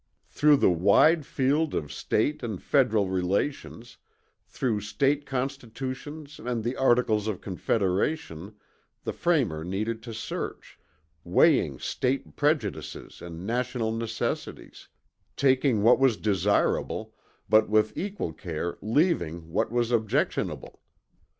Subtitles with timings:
[0.29, 3.97] Through the wide field of State and Federal relations,
[4.47, 8.55] through State constitutions and the Articles of Confederation
[9.03, 10.79] the framer needed to search,
[11.23, 14.87] weighing State prejudices and national necessities,
[15.37, 17.13] taking what was desirable,
[17.47, 20.81] but with equal care leaving what was objectionable.